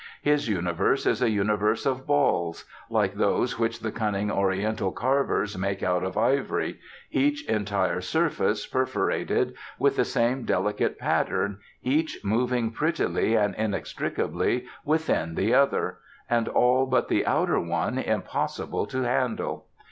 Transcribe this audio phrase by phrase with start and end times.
[0.23, 5.83] His universe is a universe of balls, like those which the cunning Oriental carvers make
[5.83, 6.79] out of ivory;
[7.11, 15.35] each entire surface perforated with the same delicate pattern, each moving prettily and inextricably within
[15.35, 19.67] the other, and all but the outer one impossible to handle.